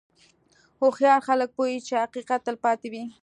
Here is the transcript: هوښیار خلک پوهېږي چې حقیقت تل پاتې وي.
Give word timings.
هوښیار 0.79 1.19
خلک 1.27 1.49
پوهېږي 1.57 1.81
چې 1.87 1.93
حقیقت 2.03 2.39
تل 2.45 2.55
پاتې 2.65 2.87
وي. 2.93 3.03